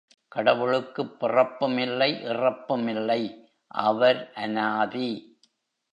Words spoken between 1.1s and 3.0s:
பிறப்பும் இல்லை இறப்பும்